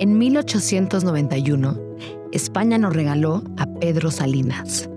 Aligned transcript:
En 0.00 0.16
1891, 0.16 1.78
España 2.32 2.78
nos 2.78 2.94
regaló 2.94 3.42
a 3.58 3.66
Pedro 3.66 4.10
Salinas, 4.10 4.88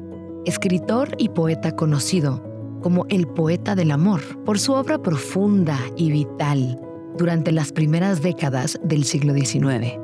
escritor 0.45 1.09
y 1.17 1.27
poeta 1.27 1.75
conocido 1.75 2.41
como 2.81 3.05
el 3.09 3.27
poeta 3.27 3.75
del 3.75 3.91
amor 3.91 4.21
por 4.45 4.59
su 4.59 4.71
obra 4.71 5.02
profunda 5.02 5.77
y 5.97 6.09
vital 6.09 6.80
durante 7.17 7.52
las 7.52 7.73
primeras 7.73 8.21
décadas 8.21 8.80
del 8.81 9.03
siglo 9.03 9.34
XIX. 9.34 9.99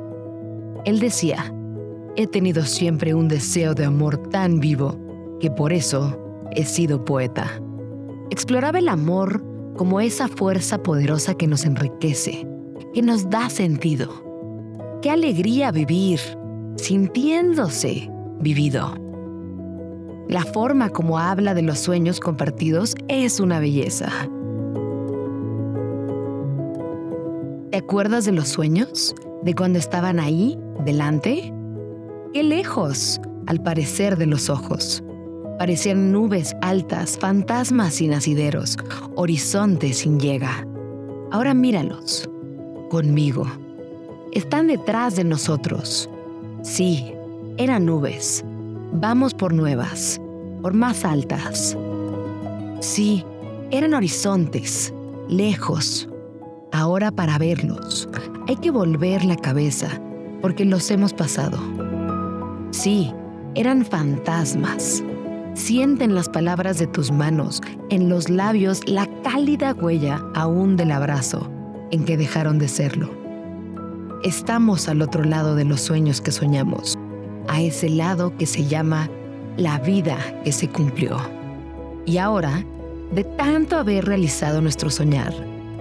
Él 0.84 1.00
decía, 1.00 1.50
he 2.16 2.26
tenido 2.26 2.66
siempre 2.66 3.14
un 3.14 3.28
deseo 3.28 3.72
de 3.72 3.86
amor 3.86 4.18
tan 4.28 4.60
vivo 4.60 5.00
que 5.40 5.50
por 5.50 5.72
eso 5.72 6.22
he 6.50 6.66
sido 6.66 7.06
poeta. 7.06 7.58
Exploraba 8.28 8.78
el 8.78 8.88
amor 8.88 9.42
como 9.78 10.02
esa 10.02 10.28
fuerza 10.28 10.82
poderosa 10.82 11.32
que 11.32 11.46
nos 11.46 11.64
enriquece, 11.64 12.46
que 12.92 13.00
nos 13.00 13.30
da 13.30 13.48
sentido 13.48 14.29
Qué 15.02 15.08
alegría 15.08 15.72
vivir, 15.72 16.20
sintiéndose 16.76 18.10
vivido. 18.38 18.94
La 20.28 20.44
forma 20.44 20.90
como 20.90 21.18
habla 21.18 21.54
de 21.54 21.62
los 21.62 21.78
sueños 21.78 22.20
compartidos 22.20 22.94
es 23.08 23.40
una 23.40 23.60
belleza. 23.60 24.10
¿Te 27.70 27.78
acuerdas 27.78 28.26
de 28.26 28.32
los 28.32 28.48
sueños? 28.48 29.14
¿De 29.42 29.54
cuando 29.54 29.78
estaban 29.78 30.20
ahí, 30.20 30.58
delante? 30.84 31.50
Qué 32.34 32.42
lejos, 32.42 33.22
al 33.46 33.62
parecer 33.62 34.18
de 34.18 34.26
los 34.26 34.50
ojos. 34.50 35.02
Parecían 35.58 36.12
nubes 36.12 36.54
altas, 36.60 37.16
fantasmas 37.16 37.94
sin 37.94 38.12
asideros, 38.12 38.76
horizontes 39.16 40.00
sin 40.00 40.20
llega. 40.20 40.66
Ahora 41.30 41.54
míralos, 41.54 42.28
conmigo 42.90 43.46
están 44.32 44.68
detrás 44.68 45.16
de 45.16 45.24
nosotros. 45.24 46.08
Sí, 46.62 47.12
eran 47.56 47.86
nubes. 47.86 48.44
Vamos 48.92 49.34
por 49.34 49.52
nuevas, 49.52 50.20
por 50.62 50.74
más 50.74 51.04
altas. 51.04 51.76
Sí, 52.80 53.24
eran 53.70 53.94
horizontes, 53.94 54.92
lejos. 55.28 56.08
Ahora 56.72 57.10
para 57.10 57.38
verlos, 57.38 58.08
hay 58.48 58.56
que 58.56 58.70
volver 58.70 59.24
la 59.24 59.36
cabeza, 59.36 59.88
porque 60.40 60.64
los 60.64 60.90
hemos 60.90 61.12
pasado. 61.12 61.58
Sí, 62.70 63.12
eran 63.54 63.84
fantasmas. 63.84 65.02
Sienten 65.54 66.14
las 66.14 66.28
palabras 66.28 66.78
de 66.78 66.86
tus 66.86 67.10
manos, 67.10 67.60
en 67.90 68.08
los 68.08 68.30
labios 68.30 68.80
la 68.86 69.06
cálida 69.22 69.74
huella 69.74 70.24
aún 70.34 70.76
del 70.76 70.92
abrazo 70.92 71.50
en 71.90 72.04
que 72.04 72.16
dejaron 72.16 72.58
de 72.58 72.68
serlo. 72.68 73.19
Estamos 74.22 74.86
al 74.90 75.00
otro 75.00 75.24
lado 75.24 75.54
de 75.54 75.64
los 75.64 75.80
sueños 75.80 76.20
que 76.20 76.30
soñamos, 76.30 76.98
a 77.48 77.62
ese 77.62 77.88
lado 77.88 78.36
que 78.36 78.44
se 78.44 78.66
llama 78.66 79.08
la 79.56 79.78
vida 79.78 80.18
que 80.44 80.52
se 80.52 80.68
cumplió. 80.68 81.16
Y 82.04 82.18
ahora, 82.18 82.62
de 83.14 83.24
tanto 83.24 83.78
haber 83.78 84.04
realizado 84.04 84.60
nuestro 84.60 84.90
soñar, 84.90 85.32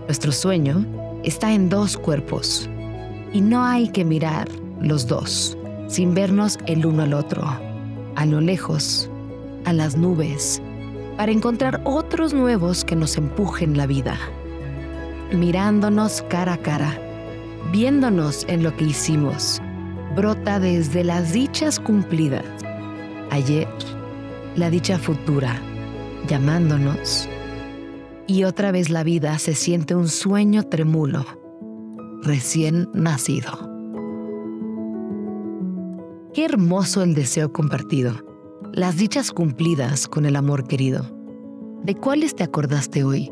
nuestro 0.06 0.32
sueño 0.32 0.86
está 1.26 1.52
en 1.52 1.68
dos 1.68 1.98
cuerpos. 1.98 2.70
Y 3.34 3.42
no 3.42 3.66
hay 3.66 3.90
que 3.90 4.06
mirar 4.06 4.48
los 4.80 5.06
dos 5.06 5.58
sin 5.88 6.14
vernos 6.14 6.58
el 6.66 6.86
uno 6.86 7.04
al 7.04 7.16
otro, 7.16 7.44
a 8.16 8.26
lo 8.26 8.40
lejos, 8.40 9.10
a 9.66 9.74
las 9.74 9.98
nubes, 9.98 10.62
para 11.18 11.34
encontrar 11.34 11.82
otros 11.84 12.34
nuevos 12.34 12.86
que 12.86 12.96
nos 12.96 13.18
empujen 13.18 13.76
la 13.76 13.86
vida, 13.86 14.18
mirándonos 15.34 16.22
cara 16.30 16.54
a 16.54 16.58
cara 16.58 16.98
viéndonos 17.72 18.46
en 18.48 18.64
lo 18.64 18.76
que 18.76 18.86
hicimos, 18.86 19.62
brota 20.16 20.60
desde 20.60 21.04
las 21.04 21.34
dichas 21.34 21.80
cumplidas. 21.80 22.46
Ayer, 23.32 23.68
la 24.56 24.70
dicha 24.70 24.98
futura, 24.98 25.62
llamándonos. 26.28 27.30
Y 28.28 28.44
otra 28.44 28.72
vez 28.72 28.90
la 28.90 29.04
vida 29.04 29.38
se 29.40 29.56
siente 29.56 29.96
un 29.96 30.08
sueño 30.08 30.64
tremulo, 30.64 31.26
recién 32.22 32.90
nacido. 32.94 33.70
Qué 36.34 36.46
hermoso 36.46 37.02
el 37.02 37.16
deseo 37.16 37.52
compartido, 37.52 38.14
las 38.72 38.98
dichas 38.98 39.32
cumplidas 39.32 40.08
con 40.08 40.26
el 40.26 40.36
amor 40.36 40.68
querido. 40.68 41.06
¿De 41.84 41.96
cuáles 41.96 42.36
te 42.36 42.44
acordaste 42.44 43.04
hoy? 43.04 43.32